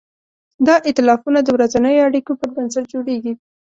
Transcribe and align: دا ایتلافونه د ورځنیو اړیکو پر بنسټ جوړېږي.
دا 0.67 0.75
ایتلافونه 0.87 1.39
د 1.43 1.47
ورځنیو 1.57 2.05
اړیکو 2.07 2.31
پر 2.39 2.49
بنسټ 2.55 2.85
جوړېږي. 2.93 3.33